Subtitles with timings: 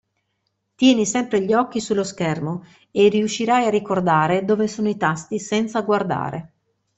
[0.75, 5.81] Tieni sempre gli occhi sullo schermo, e riuscirai a ricordare dove sono i tasti senza
[5.81, 6.53] guardare.